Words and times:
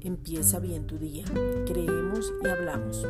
Empieza 0.00 0.60
bien 0.60 0.86
tu 0.86 0.98
día. 0.98 1.24
Creemos 1.66 2.32
y 2.42 2.48
hablamos. 2.48 3.06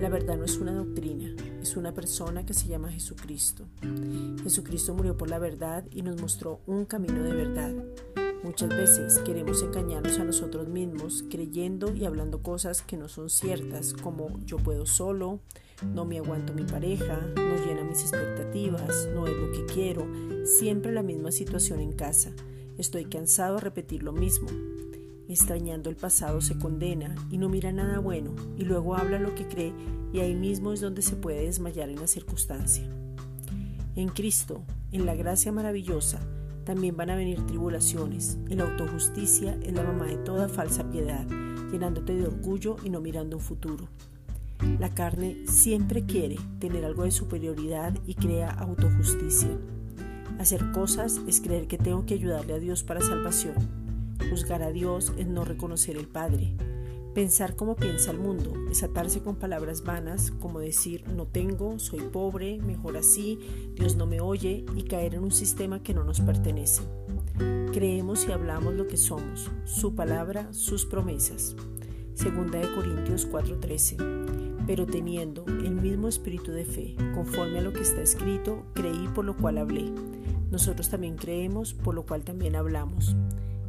La 0.00 0.08
verdad 0.08 0.36
no 0.36 0.44
es 0.44 0.56
una 0.58 0.72
doctrina, 0.72 1.34
es 1.60 1.76
una 1.76 1.92
persona 1.92 2.46
que 2.46 2.54
se 2.54 2.68
llama 2.68 2.92
Jesucristo. 2.92 3.64
Jesucristo 4.44 4.94
murió 4.94 5.16
por 5.16 5.28
la 5.30 5.40
verdad 5.40 5.84
y 5.90 6.02
nos 6.02 6.20
mostró 6.20 6.60
un 6.66 6.84
camino 6.84 7.24
de 7.24 7.32
verdad. 7.32 7.74
Muchas 8.44 8.68
veces 8.68 9.18
queremos 9.20 9.62
engañarnos 9.62 10.18
a 10.20 10.24
nosotros 10.24 10.68
mismos 10.68 11.24
creyendo 11.28 11.92
y 11.92 12.04
hablando 12.04 12.40
cosas 12.40 12.82
que 12.82 12.96
no 12.96 13.08
son 13.08 13.28
ciertas, 13.28 13.92
como 13.94 14.38
yo 14.44 14.58
puedo 14.58 14.86
solo, 14.86 15.40
no 15.92 16.04
me 16.04 16.18
aguanto 16.18 16.52
mi 16.52 16.62
pareja, 16.62 17.20
no 17.34 17.56
llena 17.66 17.82
mis 17.82 18.02
expectativas, 18.02 19.08
no 19.12 19.26
es 19.26 19.36
lo 19.36 19.50
que 19.50 19.66
quiero, 19.66 20.06
siempre 20.44 20.92
la 20.92 21.02
misma 21.02 21.32
situación 21.32 21.80
en 21.80 21.92
casa. 21.92 22.30
Estoy 22.76 23.06
cansado 23.06 23.56
de 23.56 23.62
repetir 23.62 24.04
lo 24.04 24.12
mismo. 24.12 24.48
Extrañando 25.28 25.90
el 25.90 25.96
pasado 25.96 26.40
se 26.40 26.56
condena 26.56 27.14
y 27.30 27.36
no 27.36 27.50
mira 27.50 27.70
nada 27.70 27.98
bueno 27.98 28.34
y 28.56 28.64
luego 28.64 28.96
habla 28.96 29.18
lo 29.18 29.34
que 29.34 29.46
cree 29.46 29.74
y 30.10 30.20
ahí 30.20 30.34
mismo 30.34 30.72
es 30.72 30.80
donde 30.80 31.02
se 31.02 31.16
puede 31.16 31.44
desmayar 31.44 31.90
en 31.90 32.00
la 32.00 32.06
circunstancia. 32.06 32.88
En 33.94 34.08
Cristo, 34.08 34.62
en 34.90 35.04
la 35.04 35.14
gracia 35.14 35.52
maravillosa, 35.52 36.18
también 36.64 36.96
van 36.96 37.10
a 37.10 37.16
venir 37.16 37.44
tribulaciones. 37.44 38.38
En 38.48 38.58
la 38.58 38.64
autojusticia 38.64 39.58
es 39.62 39.74
la 39.74 39.82
mamá 39.82 40.06
de 40.06 40.16
toda 40.16 40.48
falsa 40.48 40.90
piedad, 40.90 41.26
llenándote 41.70 42.14
de 42.14 42.26
orgullo 42.26 42.76
y 42.82 42.88
no 42.88 43.02
mirando 43.02 43.36
un 43.36 43.42
futuro. 43.42 43.86
La 44.78 44.94
carne 44.94 45.36
siempre 45.46 46.06
quiere 46.06 46.36
tener 46.58 46.86
algo 46.86 47.04
de 47.04 47.10
superioridad 47.10 47.94
y 48.06 48.14
crea 48.14 48.48
autojusticia. 48.48 49.50
Hacer 50.38 50.72
cosas 50.72 51.20
es 51.26 51.42
creer 51.42 51.66
que 51.66 51.76
tengo 51.76 52.06
que 52.06 52.14
ayudarle 52.14 52.54
a 52.54 52.58
Dios 52.58 52.82
para 52.82 53.02
salvación 53.02 53.87
Juzgar 54.30 54.62
a 54.62 54.70
Dios 54.70 55.12
es 55.16 55.26
no 55.26 55.44
reconocer 55.44 55.96
el 55.96 56.08
Padre. 56.08 56.54
Pensar 57.14 57.56
como 57.56 57.74
piensa 57.74 58.10
el 58.10 58.18
mundo 58.18 58.52
es 58.70 58.82
atarse 58.82 59.20
con 59.20 59.36
palabras 59.36 59.82
vanas 59.82 60.30
como 60.30 60.60
decir 60.60 61.04
no 61.08 61.26
tengo, 61.26 61.78
soy 61.78 62.00
pobre, 62.00 62.58
mejor 62.58 62.96
así, 62.96 63.40
Dios 63.74 63.96
no 63.96 64.06
me 64.06 64.20
oye 64.20 64.64
y 64.76 64.82
caer 64.84 65.14
en 65.14 65.24
un 65.24 65.32
sistema 65.32 65.82
que 65.82 65.94
no 65.94 66.04
nos 66.04 66.20
pertenece. 66.20 66.82
Creemos 67.72 68.26
y 68.28 68.32
hablamos 68.32 68.74
lo 68.74 68.86
que 68.86 68.96
somos, 68.96 69.50
su 69.64 69.94
palabra, 69.94 70.52
sus 70.52 70.84
promesas. 70.84 71.56
Segunda 72.14 72.58
de 72.58 72.74
Corintios 72.74 73.26
4:13. 73.26 73.96
Pero 74.66 74.86
teniendo 74.86 75.44
el 75.46 75.72
mismo 75.72 76.08
espíritu 76.08 76.52
de 76.52 76.64
fe, 76.64 76.94
conforme 77.14 77.58
a 77.58 77.62
lo 77.62 77.72
que 77.72 77.80
está 77.80 78.02
escrito, 78.02 78.64
creí 78.74 79.08
por 79.14 79.24
lo 79.24 79.36
cual 79.36 79.58
hablé. 79.58 79.90
Nosotros 80.50 80.88
también 80.90 81.16
creemos, 81.16 81.74
por 81.74 81.94
lo 81.94 82.04
cual 82.04 82.24
también 82.24 82.56
hablamos. 82.56 83.16